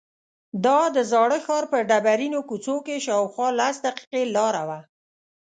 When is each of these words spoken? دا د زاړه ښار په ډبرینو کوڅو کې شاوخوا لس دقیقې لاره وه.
دا 0.65 0.79
د 0.95 0.97
زاړه 1.11 1.37
ښار 1.45 1.63
په 1.71 1.77
ډبرینو 1.89 2.39
کوڅو 2.49 2.75
کې 2.85 3.03
شاوخوا 3.05 3.47
لس 3.59 3.75
دقیقې 3.85 4.23
لاره 4.35 4.63
وه. 4.69 4.79